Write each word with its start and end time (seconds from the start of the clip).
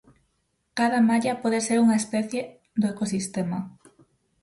Cada 0.77 0.99
malla 1.07 1.33
pode 1.43 1.59
ser 1.67 1.77
unha 1.85 1.99
especie 2.01 2.41
do 2.79 2.85
ecosistema. 2.93 3.59